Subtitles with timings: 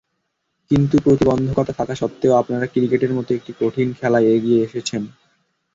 [0.71, 5.01] কিন্তু প্রতিবন্ধকতা থাকা সত্ত্বেও আপনারা ক্রিকেটের মতো একটি কঠিন খেলায় এগিয়ে এসেছেন।